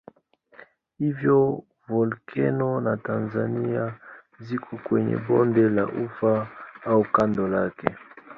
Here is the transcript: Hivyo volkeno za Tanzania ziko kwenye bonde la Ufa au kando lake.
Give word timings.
Hivyo 0.97 1.37
volkeno 1.87 2.81
za 2.83 2.97
Tanzania 2.97 3.99
ziko 4.39 4.77
kwenye 4.77 5.17
bonde 5.17 5.69
la 5.69 5.85
Ufa 5.87 6.47
au 6.85 7.03
kando 7.03 7.47
lake. 7.47 7.87